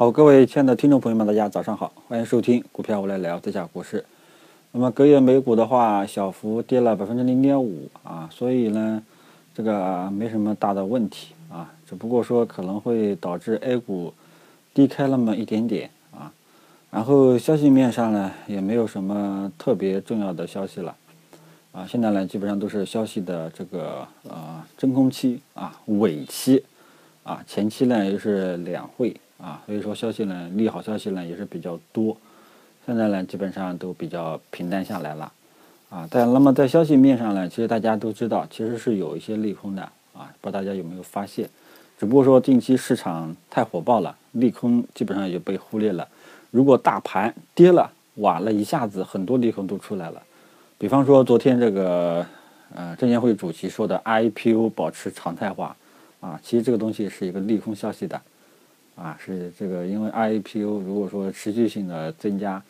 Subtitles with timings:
[0.00, 4.02] 好，各位亲爱的听众朋友们，大家早上好，欢迎收听股票我来聊这下股市。
[4.72, 9.02] 那么隔夜美股的话，小幅跌了百分之零点五啊，所以呢，
[9.52, 14.14] 这个没什么大的问题啊，只不过说可能会导致 A 股
[14.72, 16.32] 低开那么一点点啊。
[16.90, 20.96] 然后消息面上呢，也没有什么特别重要的消息了
[21.72, 21.86] 啊。
[21.86, 26.64] 现在呢，基本上都是消息的这个呃真空期啊尾期
[27.22, 29.14] 啊，前期呢又是两会。
[29.42, 32.16] 啊，所以说消息呢，利好消息呢也是比较多，
[32.84, 35.32] 现在呢基本上都比较平淡下来了，
[35.88, 41.48] 啊，但那么在消息面上呢，其实大家都知道，其实是有一些利空的，啊，不知道大家有没有发现？
[41.98, 46.06] 只不过说近期市场太火爆了，利空基本上也被忽略了。
[46.50, 50.22] 如果大盘跌了，哇，那一下子很多利空都出来了。
[50.78, 52.26] 比方说昨天这个，
[52.74, 55.76] 呃，证监会主席说的 IPO 保持常态化，
[56.20, 58.20] 啊，其实这个东西是一个利空消息的。
[59.00, 62.62] 啊，是这个，因为 IPO 如果说持续性的增加，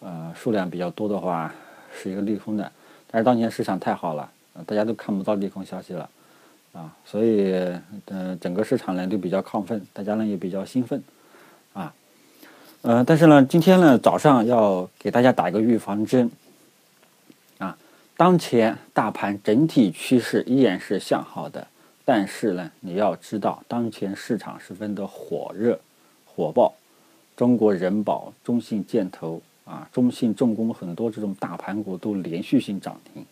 [0.00, 1.54] 呃，数量比较多的话，
[1.90, 2.70] 是一个利空的。
[3.10, 4.30] 但是当前市场太好了，
[4.66, 6.10] 大家都看不到利空消息了，
[6.74, 7.54] 啊，所以，
[8.04, 11.02] 呃，整个市场呢都比较亢奋，大家呢也比较兴奋，
[11.72, 11.94] 啊，
[12.82, 16.30] 呃，但是呢，今天呢早上要给大家打一个预防针，
[17.56, 17.74] 啊，
[18.18, 21.66] 当前大盘整体趋势依然是向好的。
[22.04, 25.80] 但是呢，你要知道，当前市场十分的火热、
[26.26, 26.74] 火爆，
[27.34, 33.24] 中国人保、中信建投啊、中信重工很多这种大盘股都连续性涨停，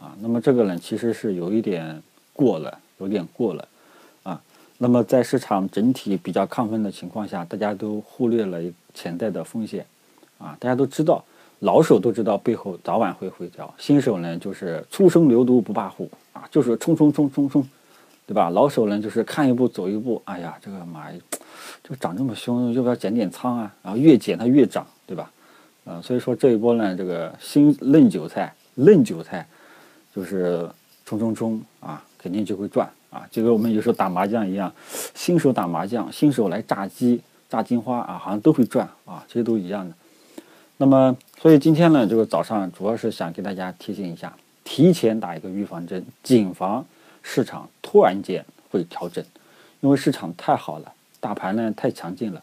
[0.00, 2.00] 啊，那么这个呢，其实是有一点
[2.32, 3.68] 过了，有点过了，
[4.22, 4.40] 啊，
[4.78, 8.60] 那么在市场整体比较亢奋的情况下，大家都忽略了
[8.94, 9.84] 潜在的风险，
[10.38, 11.24] 啊，大家都知道，
[11.58, 17.68] 老手都知道背后早晚会回调，新手呢就是初生牛犊不怕虎啊，就是冲冲冲冲冲。
[18.28, 18.50] 对吧？
[18.50, 20.20] 老手呢，就是看一步走一步。
[20.26, 21.10] 哎呀，这个妈，
[21.82, 23.74] 这个涨这么凶，要不要减点仓啊？
[23.82, 25.32] 然后越减它越涨，对吧？
[25.86, 29.48] 啊，所以说这一波呢，这个新嫩韭菜，嫩韭菜
[30.14, 30.68] 就是
[31.06, 33.26] 冲冲冲啊，肯定就会赚啊。
[33.30, 34.70] 就跟我们有时候打麻将一样，
[35.14, 39.94] 新手打麻将，新手来炸鸡、炸金花啊，好像都会赚啊，这些都一样的。
[40.76, 46.84] 那么，所以今天呢，这个早上主要是想给大家提醒一下，提前打一个预防针，谨防。
[47.30, 49.22] 市场突然间会调整，
[49.82, 50.90] 因为市场太好了，
[51.20, 52.42] 大盘呢太强劲了，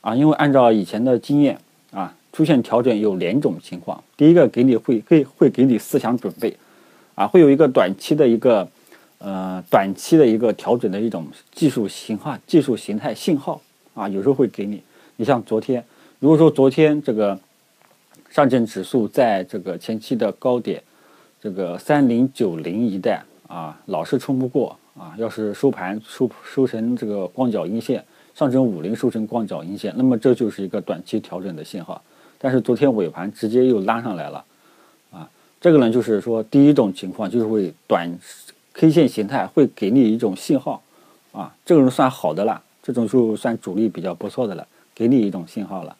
[0.00, 1.58] 啊，因为按照以前的经验
[1.90, 6.56] 啊，出现调整有两种情况，第一个给你会会会给你思想准备，
[7.14, 8.66] 啊，会有一个短期的一个
[9.18, 13.60] 呃短期的一个调整的一种技术型号、技术形态信号
[13.92, 14.82] 啊，有时候会给你，
[15.16, 15.84] 你像昨天，
[16.18, 17.38] 如果说昨天这个
[18.30, 20.82] 上证指数在这个前期的高点，
[21.42, 23.22] 这个三零九零一带。
[23.52, 25.12] 啊，老是冲不过啊！
[25.18, 28.02] 要是收盘收收成这个光脚阴线，
[28.34, 32.02] 上证五零收成光脚阴线，那么这就是一个短期调整的信号。
[32.38, 34.42] 但是昨天尾盘直接又拉上来了，
[35.10, 35.28] 啊，
[35.60, 38.10] 这个呢就是说第一种情况就是会短
[38.72, 40.82] K 线形态会给你一种信号，
[41.32, 45.94] 啊，这种算好的了，这种就算主力比较不错的了，给你一种信号了。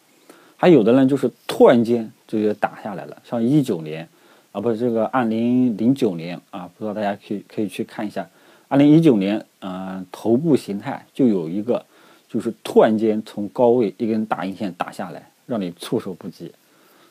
[0.57, 4.09] 还有的呢就是突然间就打下来了，像一九年。
[4.53, 8.29] 啊，不是这个二零零九年啊，不知道大家可以可以去看一下，
[8.69, 11.85] 二零一九年，嗯，头部形态就有一个，
[12.29, 16.53] 就是突然间从高位一根大阴线打下来，让你措手不及，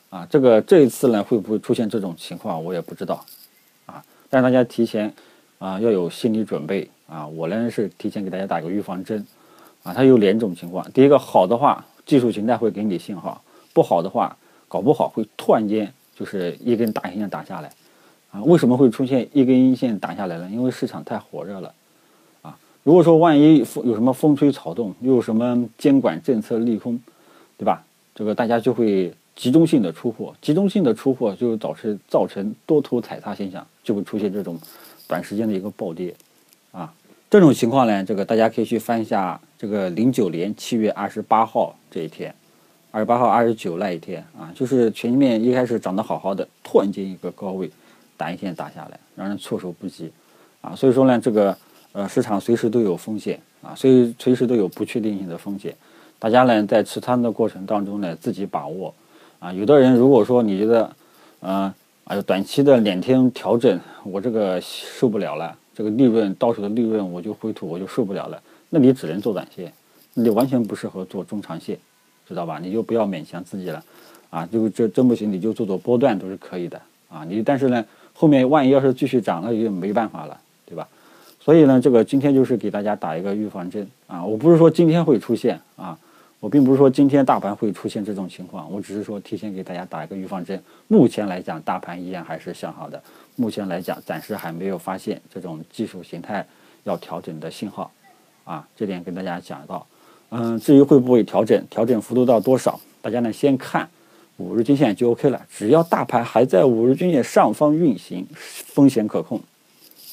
[0.08, 3.24] 啊，这个这一次呢会不会出现这种情况，我也不知道，
[3.86, 5.12] 啊，但是大家提前
[5.58, 6.88] 啊要有心理准备。
[7.08, 9.26] 啊，我呢是提前给大家打个预防针，
[9.82, 14.34] 啊，它有两种情况，第一个好的话，技术形态会给你信号，不好的话，
[14.66, 15.92] 搞不好会突然间。
[16.14, 17.70] 就是一根大阴线打下来，
[18.30, 20.48] 啊，为什么会出现一根阴线打下来呢？
[20.52, 21.74] 因为市场太火热了，
[22.42, 27.00] 啊，如果说万一有什么风吹草动，又有什么监管政策利空，
[27.56, 27.82] 对吧？
[28.14, 34.58] 这个大家就会集中性的出货，集中性的出货就导致造成多头踩踏现象，就会出现这种
[35.08, 36.14] 短时间的一个暴跌，
[36.72, 36.92] 啊，
[37.30, 42.34] 这种情况呢，这个大家可以去翻一下这个零九年七月二十八号这一天。
[42.92, 47.70] 二十八号、二十九那一天啊，就是全面一开始涨得好好的，突然间一个高位
[48.18, 50.12] 打一线打下来，让人措手不及
[50.60, 50.76] 啊。
[50.76, 51.56] 所以说呢，这个
[51.92, 55.74] 呃市场随时都有风险啊，所以随时都有不确定性的风险。
[56.18, 58.94] 大家呢在持仓的过程当中呢，自己把握
[59.38, 59.50] 啊。
[59.54, 60.94] 有的人如果说你觉得
[61.40, 61.72] 嗯，
[62.04, 68.38] 哎呦短期的两天调整，我这个受不了了，这个利润到手的利润我就回吐，我就受不了了，
[68.68, 69.72] 那你只能做短线，
[70.12, 71.78] 你完全不适合做中长线。
[72.32, 72.58] 知道吧？
[72.60, 73.84] 你就不要勉强自己了，
[74.30, 77.84] 啊，就这真不行，你就做做波段都是可以的，啊，你但是呢，
[78.14, 80.88] 后面万一要是继续涨，那就没办法了，对吧？
[81.38, 85.98] 所以呢，这个今天就是给大家打一个预防针啊，我不是说今天会出现啊，
[86.40, 90.62] 我并不是说今天大盘会出现这种情况，我只是说提前给大家打一个预防针。
[90.88, 93.02] 目前来讲，大盘依然还是向好的。
[93.36, 96.46] 目前来讲，暂时还没有发现这种技术形态
[96.84, 97.90] 要调整的信号，
[98.44, 99.86] 啊，这点跟大家讲到。
[100.34, 103.86] 嗯，至于会不会调整，调整幅度到多少，大家呢先看
[104.38, 105.46] 五日均线就 OK 了。
[105.50, 109.38] 只要大盘还在五日均线上方运行，风险可控，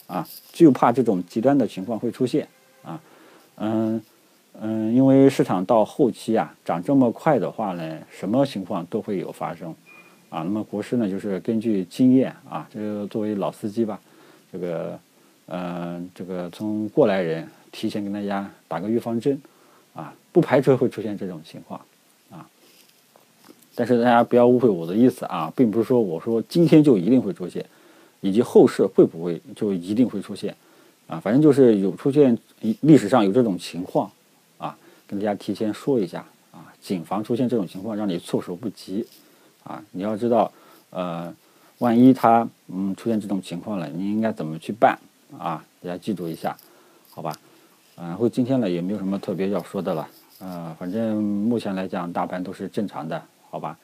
[0.07, 2.47] 啊，就怕这种极端的情况会出现，
[2.83, 3.01] 啊，
[3.55, 4.01] 嗯。
[4.61, 9.73] 嗯，因为市场到后期啊涨这么快的话呢，什么情况都会有发生，
[10.27, 13.97] 啊，那么国师呢就是根据经验啊，这个作为老司机吧，
[14.51, 14.99] 这个，
[15.47, 19.39] 嗯，这个从过来人提前跟大家打个预防针，
[19.93, 21.79] 啊，不排除会出现这种情况，
[22.31, 22.47] 啊，
[23.75, 27.65] 但是大家不要误会我的意思啊，并不是说我说今天就一定会出现，
[28.21, 30.55] 以及后市会不会就一定会出现，
[31.07, 32.37] 啊，反正就是有出现
[32.81, 34.09] 历史上有这种情况。
[34.57, 34.77] 啊
[35.07, 39.03] 跟大家提前说一下啊，谨防出现这种情况，让你措手不及
[39.63, 39.83] 啊！
[39.89, 40.51] 你要知道，
[40.91, 41.33] 呃，
[41.79, 44.99] 万一他嗯出现这种情况了，你应该怎么去办
[45.35, 45.65] 啊？
[45.81, 46.55] 大家记住一下，
[47.09, 47.35] 好吧？
[48.01, 50.07] 然后今天呢也没有什么特别要说的了，
[50.39, 53.77] 呃，反正目前来讲大盘都是正常的，好吧？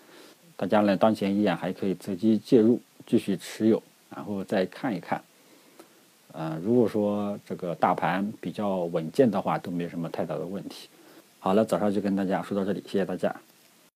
[0.55, 5.21] 大家呢当前依然还可以择机介入，继续持有，然后再看一看。
[6.31, 10.87] 呃，如果说这个大盘比较稳健的话，都没什么太大的问题。
[11.39, 13.35] 好了，早上就跟大家说到这里，谢谢大家。